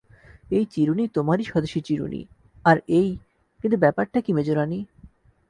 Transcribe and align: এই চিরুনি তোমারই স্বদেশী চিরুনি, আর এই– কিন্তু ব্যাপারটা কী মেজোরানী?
এই 0.51 0.65
চিরুনি 0.65 1.03
তোমারই 1.07 1.43
স্বদেশী 1.43 1.79
চিরুনি, 1.81 2.21
আর 2.65 2.77
এই– 2.89 3.11
কিন্তু 3.63 3.77
ব্যাপারটা 3.77 4.19
কী 4.21 4.31
মেজোরানী? 4.33 4.79